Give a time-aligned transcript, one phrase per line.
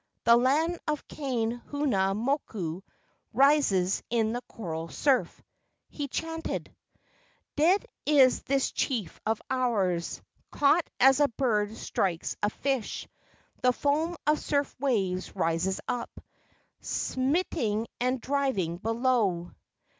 [0.23, 2.81] The land of Kane huna moku
[3.33, 5.43] rises in the coral surf."
[5.89, 6.75] He chanted:"
[7.55, 10.19] Dead is this chief of ours,
[10.49, 13.07] Caught as a bird strikes a fish;
[13.61, 16.09] The foam of surf waves rises up,
[16.79, 19.51] Smiting and driving below.